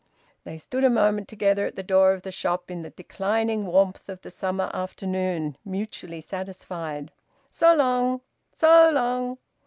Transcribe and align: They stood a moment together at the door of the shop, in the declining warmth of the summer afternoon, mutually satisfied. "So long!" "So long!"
They 0.45 0.57
stood 0.57 0.83
a 0.83 0.89
moment 0.89 1.27
together 1.27 1.67
at 1.67 1.75
the 1.75 1.83
door 1.83 2.11
of 2.11 2.23
the 2.23 2.31
shop, 2.31 2.71
in 2.71 2.81
the 2.81 2.89
declining 2.89 3.67
warmth 3.67 4.09
of 4.09 4.21
the 4.21 4.31
summer 4.31 4.71
afternoon, 4.73 5.57
mutually 5.63 6.21
satisfied. 6.21 7.11
"So 7.51 7.75
long!" 7.75 8.21
"So 8.55 8.89
long!" 8.91 9.37